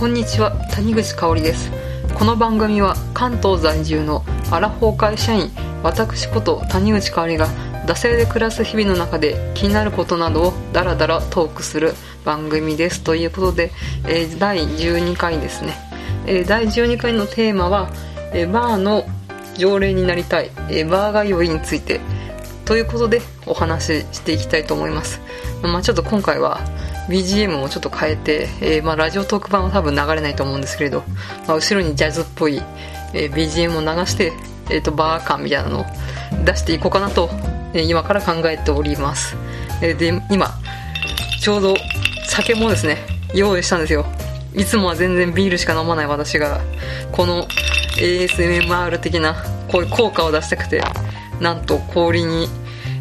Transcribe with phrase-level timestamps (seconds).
[0.00, 1.70] こんにちは谷口香織です。
[2.14, 5.50] この番組は関東在住のアラフォー会社員
[5.82, 7.48] 私こと谷口香織が
[7.84, 11.92] 惰性で暮らす日々の中で気になることなどをダラダラトークする
[12.24, 13.02] 番組です。
[13.02, 13.72] ということで、
[14.08, 15.74] えー第12回ですね、
[16.26, 17.90] えー第12回のテーマは、
[18.32, 19.04] えーバーの
[19.58, 22.00] 常連になりたい、えーバー通いについて。
[22.64, 25.20] ということでお話ししていきたいと思います、
[25.60, 26.60] まあ、ちょっと今回は
[27.08, 31.02] BGM をちょっと変えて、えーまあ、ラジオトーク版は多分流れないと思うんですけれど、
[31.46, 32.62] まあ、後ろにジャズっぽい、
[33.14, 34.32] えー BGM を流して、
[34.70, 35.84] えー、とバー感みたいなのを
[36.44, 37.30] 出していこうかなと、
[37.74, 39.36] えー今から考えております、
[39.82, 40.50] えーで今
[41.40, 41.74] ちょうど
[42.28, 42.98] 酒もですね
[43.34, 44.04] 用意したんですよ。
[44.54, 46.60] いつもは全然ビールしか飲まない私が
[47.12, 47.46] この
[47.98, 49.36] ASMR 的な
[49.68, 50.82] こういう効果を出したくて
[51.40, 52.48] なんと氷に、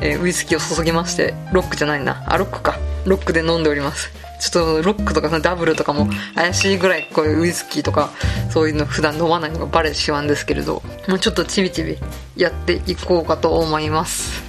[0.00, 2.78] えーウイスキーを注ぎましてロックじゃないなあロックか。
[3.04, 4.12] ロックで飲んでおります。
[4.42, 8.10] ちょっとロックとかダブルとかも怪しいぐらいこういうウイスキーとか
[8.50, 11.96] そういうの普段飲まないのがバレてしまうんですけれどもうちょっとちびちび
[12.36, 14.42] やっていこうかと思います、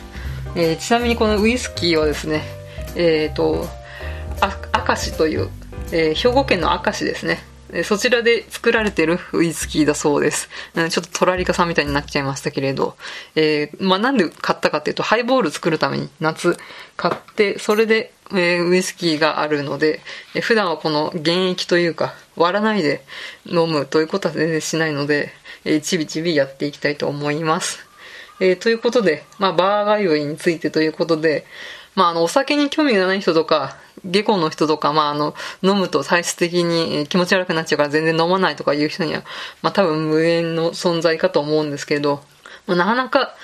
[0.55, 2.41] えーちなみにこのウイスキーはですね
[2.95, 3.67] えっ、と
[4.41, 4.57] あ
[4.87, 5.49] 明石という、
[5.91, 7.52] えー兵庫県の明石ですね。
[7.83, 10.49] そちらで作られてるウイスキーだそうです。
[10.75, 12.95] ちょっとトラリカさんみたいになっちゃいましたけれど、
[13.35, 16.55] えーまあ、なんで買ったかっていうと、ハイボール作るために夏
[16.95, 20.01] 買って、それで、えーウイスキーがあるので、
[20.35, 23.03] えー普段はこの原液というか、割らないで
[23.45, 25.31] 飲むということは全然しないので、
[25.65, 27.79] えーちびちびやっていきたいと思います。
[28.39, 31.45] えーということで、まあ、バー通いについてということで、
[31.95, 39.23] まあ、あの、お酒に興味がない人とか、下校の人とか、まあ、あの、飲むと体質的に気持ち悪くなっちゃうから全然飲まないとかいう人には、
[39.61, 42.21] まあ、多分無縁の存在かと思うんですけど、
[42.67, 43.35] まあ、なかなか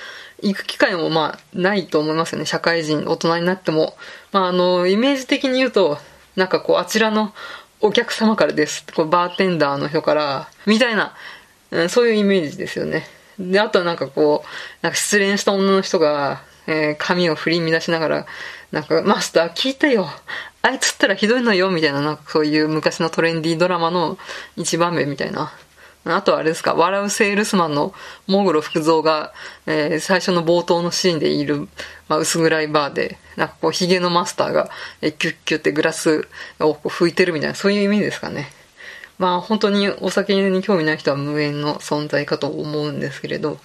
[0.41, 2.45] 行く機会もまあ、ないと思いますよね。
[2.45, 3.95] 社会人、大人になっても。
[4.31, 5.97] まあ、あの、イメージ的に言うと、
[6.35, 7.33] なんかこう、あちらの
[7.81, 8.85] お客様からです。
[8.93, 11.13] こうバーテンダーの人から、みたいな、
[11.71, 13.05] うんそういうイメージですよね。
[13.37, 14.47] で、あとはなんかこう、
[14.81, 18.25] なんか失恋した女の人が、えー髪を振り乱しながら、
[18.71, 20.09] なんか、マスター聞いてよ
[20.61, 24.17] あいつったらひどいのよみたいな、なんかそういう昔のトレンディードラマの
[24.57, 25.53] 一場面みたいな。
[26.05, 27.93] あとはあれですか、笑うセールスマンの
[28.25, 29.33] モグロ福蔵が、
[29.65, 31.67] えー最初の冒頭のシーンでいる、
[32.07, 34.69] まあ、薄暗いバーで、なんかこう、ヒゲのマスターが、
[35.01, 36.27] えーキュッキュッってグラス
[36.59, 38.49] をこう拭いてるみたいな、そういう意味ですかね。
[39.17, 43.59] まあ本当にお酒に興味ない人は無縁の存在かと思うんですけれど、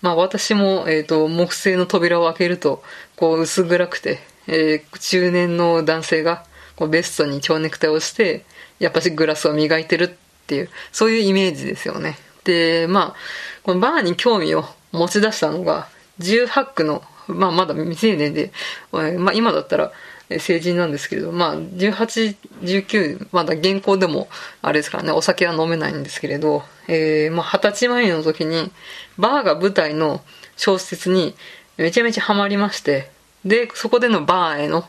[0.00, 2.82] まあ私も、えっ、と、木製の扉を開けると、
[3.16, 6.44] こう薄暗くて、えー中年の男性が、
[6.74, 8.44] こうベストに蝶ネクタイをして、
[8.80, 10.10] やっぱしグラスを磨いてるっ
[10.46, 12.18] ていう、そういうイメージですよね。
[12.44, 13.14] で、まあ、
[13.62, 15.88] このバーに興味を持ち出したのが、
[16.20, 18.52] 18区の、まあまだ未成年で、
[18.90, 19.92] まあ今だったら、
[20.38, 24.28] 成人なんですけれど、まあ、18、19、まだ現行でも、
[24.60, 28.70] あれですからね、お酒は飲めないんですけれど、えー、まあ、二十歳前の時に、
[29.16, 30.20] バーが舞台の
[30.56, 31.34] 小説に
[31.78, 33.10] めちゃめちゃハマりまして、
[33.44, 34.84] で、そこでのバーへの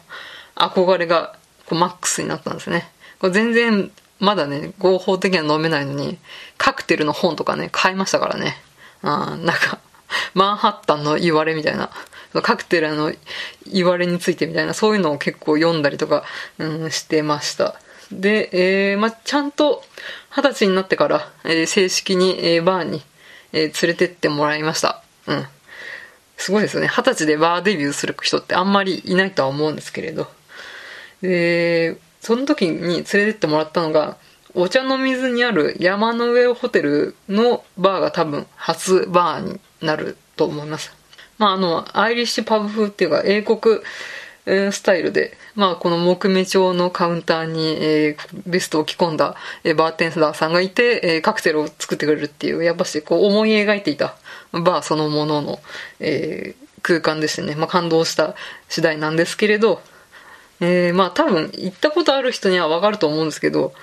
[0.56, 2.90] 憧れがこうマックスになったんですね。
[3.20, 6.18] これ全然、まだね、合法的には飲めないのに、
[6.58, 8.58] カクテルの本とかね、買いましたからね。
[9.02, 9.80] あなんか、
[10.34, 11.90] マンハッタンの言われみたいな、
[12.42, 13.14] カクテルの
[13.66, 16.24] 言われについてみたいな、そういうのを結構読んだりとか、
[16.58, 17.76] うん、してました。
[18.12, 18.50] で、
[18.92, 19.84] えーま、ちゃんと
[20.31, 23.02] 二十歳になってから、えー正式に、えーバーに、
[23.54, 25.04] え連れてってもらいました。
[25.28, 25.46] うん。
[26.40, 26.88] すごいですよね。
[26.88, 30.28] 二十歳でバーデビューする人ってあんまりいないとは思うんですけれど。
[31.22, 34.16] で、その時に連れてってもらったのが、
[34.54, 40.94] お茶の水にある山の上ホテルのバーが多分初バーになると思います。
[41.38, 43.82] まあ、あの、アイリッシュパブ風っていうか、英国、
[44.72, 54.16] スタイルで、まあ、この木目調のカウンターに、えベストを着込んだ、えバーテンダーさんがいて、えカクテルを作ってくれるっていう、やっぱし、こう、思い描いていた
[54.52, 55.60] バーそのものの、
[56.00, 58.36] え空間でしてね、まあ、感動した
[58.69, 59.81] 次第なんですけれど、
[60.62, 63.74] えーまあ多分行ったことある人にはわかると思うんですけど、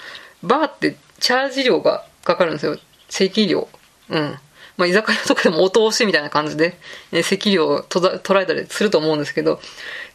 [0.43, 2.79] バーってチャージ料がかかるんですよ。
[3.09, 3.69] 席料。
[4.11, 4.39] うん。
[4.77, 6.79] まあ居酒屋とかでもお通しみたいな感じで、
[7.13, 9.61] え席料をとざ捉えたりすると思うんですけど、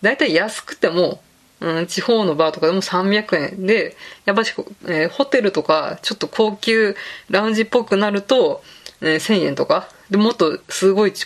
[0.02, 1.22] だいい安くても、
[1.60, 4.54] うん、地方のバーとかでも300円で、やっぱし、
[4.88, 6.96] えーホテルとか、ちょっと高級
[7.30, 8.63] ラウンジっぽくなると、
[9.02, 11.25] えー1000円とか、で、もっとすごいち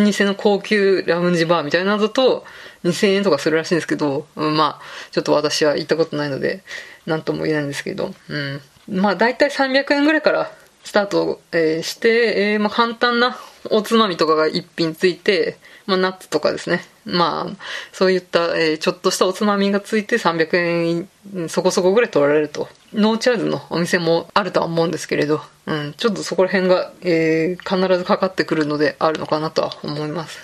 [0.00, 2.44] 老舗の高級ラウンジバーみたいなのだと、
[2.84, 6.62] 2000円とかするらしいんですけど、うんまあ、ちょっと私は行ったことないので、
[7.06, 8.60] なんとも言えないんですけど、うん。
[8.88, 10.50] まあ、大体300円ぐらいから
[10.84, 13.36] スタート、えーして、えーまあ、簡単な
[13.70, 16.82] おつまみとかが一品ついて、まあ、ナッツとかですね。
[17.04, 17.56] まあ、
[17.92, 22.68] そういった、えー、ちょっとしたおつまみがついて300円そこそこぐらい取られると。
[22.94, 30.38] ノーチャージのお店もあるとは思うんですけれど、うん、ちょっとそこら辺が、えー、必ずかかってくるのであるのかなとは思います。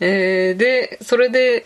[0.00, 1.64] えー、で、それで、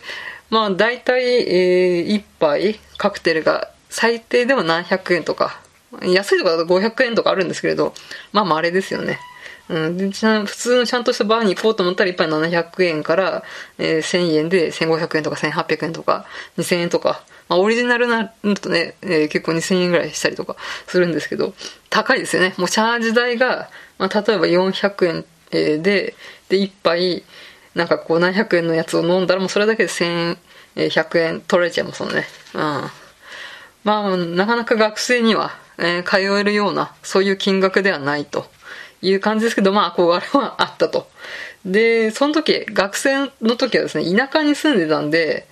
[0.49, 5.59] まあ、大体、えー、1杯カクテルが最低でも何百円とか、
[6.03, 7.93] 安いとかだと500円とかあるんですけれど、
[8.31, 9.19] まあまああれですよね。
[9.67, 13.43] うん、ちな普通のちゃんとしたバーに行こうと思ったら1杯700円から、
[13.79, 16.25] えー、1000円で1500円とか1800円とか
[16.57, 20.55] 2000円とか、まあ、オリジナルなのとね、えー、結構2000円ぐらいしたりとか
[20.85, 21.55] するんですけど、
[21.89, 22.53] 高いですよね。
[22.57, 26.13] もうチャージ代が、まあ、例えば400円、えー、で、
[26.49, 27.23] で、1杯、
[27.73, 32.25] なんかこう700円のやつを飲んだらもうそれだけで1100円取られちゃいますもんね。
[32.53, 32.61] うん。
[33.83, 38.45] まあ、なかなか学生には、えー、通えるような、そういう金額ではないと。
[39.01, 41.07] いう感じですけど、まあ、憧れはあったと。
[41.65, 45.47] で、その時、学生の時はですね、田舎に住んでたんで、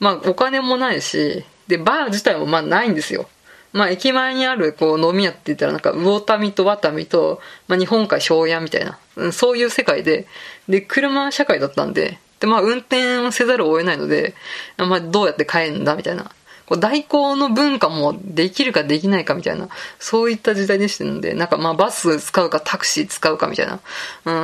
[0.00, 3.28] まあ、お金もないし、で、バー自体もまあないんですよ。
[3.72, 10.26] まあ、駅前にある、こう、飲み屋って言ったら、なんか、魚民とワタミと、まあ、日本海庄屋みたいな、うん、そういう世界で、
[10.68, 14.34] で、車社会だったんで、で、まあ、運転をせざるを得ないので、
[14.76, 16.30] まあ、どうやって帰るんだ、みたいな。
[16.66, 19.68] こう代行の文化もできるかできないかみたいな、
[19.98, 23.80] そういった時代でしたので、なんかまあバス使うかタクシー使うかみたいな、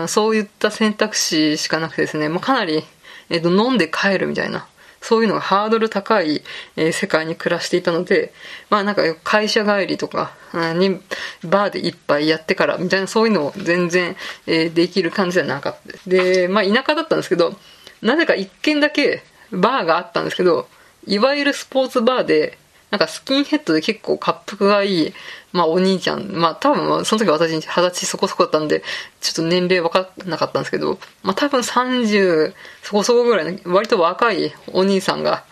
[0.00, 2.84] うん、そういった選択肢しかなくてですね、もうかなり、
[3.30, 4.66] えっ、と、飲んで帰るみたいな、
[5.00, 6.42] そういうのがハードル高い、
[6.76, 8.32] えー、世界に暮らしていたので、
[8.68, 11.00] まあなんか会社帰りとか、うん、に
[11.42, 14.16] バーで一杯やってからみたいなそういうのを全然、
[14.46, 16.08] えー、できる感じじゃなかったです。
[16.08, 17.56] で、まあ田舎だったんですけど、
[18.02, 20.68] なぜか一軒だけバーがあったんですけど、
[21.06, 22.58] いわゆるスポーツバーで、
[22.90, 25.14] なんかスキンヘッドで結構滑腹がいい、
[25.52, 28.82] まあお兄ちゃん、まあ多分その時私二十歳そこそこだったんで、
[29.20, 32.52] ちょっと年齢分かんなかったんですけど、まあ多分30
[32.82, 35.44] そこそこぐらいの割と若いお兄さんが、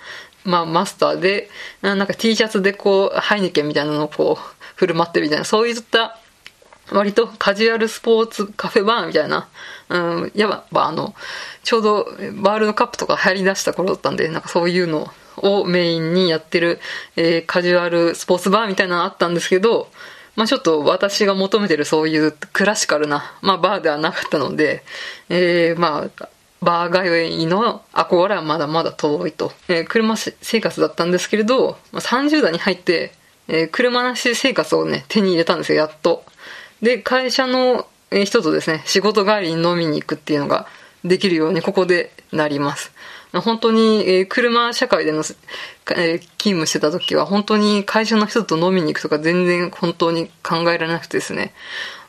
[0.45, 1.49] まあマスターで、
[1.83, 6.19] なんか T シャツでこう、ハイネケンみたいなのをこう、振る舞ってみたいな、そういった
[6.91, 9.49] 割とカジュアルスポーツカフェバーみたいな、
[9.91, 11.15] うん、やば、あの、
[11.63, 11.95] ちょうど
[12.43, 15.09] ワールドカップとか入り出した頃だったんで、なんかそういうのを
[15.43, 16.81] をメインにやってる、
[17.17, 19.89] えー、カジュアルスポーツバーみたいなのあったんですけど、
[20.37, 24.85] まあちょっと私が求めてるそういうクラシカルな、まあバーではなかったので、
[25.29, 26.29] えー、まあ、
[26.61, 29.53] バー通いの憧れはまだまだ遠いと。
[29.69, 33.13] えー、車生活だったんですけれど、まあ、30代に入って、
[33.49, 36.25] えー、車なし生活をね、手に入れたんですよ、やっと。
[36.83, 40.67] で、会社の人とですね、仕事帰りに飲みに行くっていうのが
[41.05, 42.93] できるようにここでなります。
[43.33, 45.25] 本当に、えー、車社会での、えー、
[46.19, 51.53] 勤務してた時は本当に会社の人と飲みに行くとか全然本当に考えられなくてですね、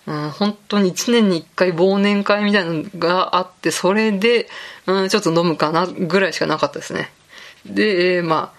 [0.07, 4.47] うん、本当に1年に1回忘年会みたいなのがあって、それで、
[4.87, 7.11] うん、ちょっと飲むかなぐらいしかなかったですね。
[7.65, 8.53] で、えー、ま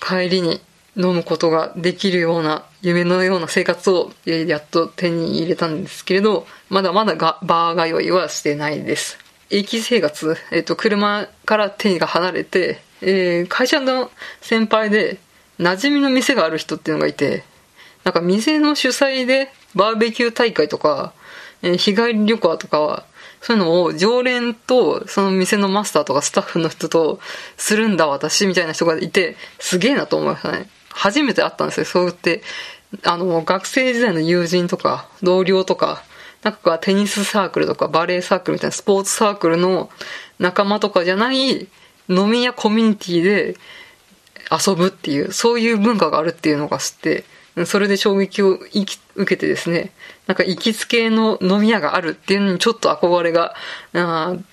[0.00, 0.60] あ、帰りに
[0.96, 9.18] 飲むことができるような夢のような生活を、えー、やっと手に入れたんですけれど、まだまだがバー通いはしてないです。
[9.50, 14.10] 駅生活、えっ、ー、と、車から手が離れて、えー、会社の
[14.40, 15.18] 先輩で、
[15.58, 17.44] 馴染みの店がある人っていうのがいて、
[18.04, 21.12] なんか店の主催でバーベキュー大会とか、
[21.62, 23.04] えー、日帰り旅行とかは、
[23.42, 27.20] そういうのを常連とその店のマスターとかスタッフの人と
[27.56, 30.68] するんだ私みたいな人がいて、すげえなと思いましたね。
[30.90, 32.42] 初めて会ったんですよ、そうやって。
[33.04, 36.02] あの、学生時代の友人とか、同僚とか、
[36.42, 39.90] なんかテニスサークルとかバレエサークルみたいなスポーツサークルの
[40.38, 41.68] 仲間とかじゃない
[42.08, 43.56] 飲み屋コミュニティで
[44.50, 47.24] 遊ぶっていう、そういう文化があるっていうのが知って、
[47.66, 49.92] それで衝撃を受けてですね、
[50.26, 53.54] なんか行きつけの飲み屋があるっていうのにちょっと憧れが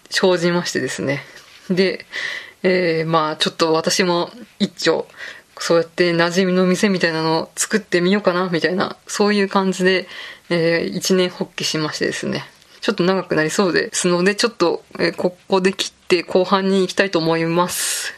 [0.10, 1.22] 生じましてですね。
[1.70, 2.06] で、
[2.64, 4.30] えー、まあちょっと私も
[4.60, 5.08] 一丁
[5.64, 10.08] そうやって馴染みの店みたいなのを作ってみようかな、みたいな、そういう感じで、
[10.50, 12.46] えー、一年発起しましてですね。
[12.82, 18.14] ちょっと長くなりそうですので、ちょっと、えー、ここで切って後半に行きたいと思います。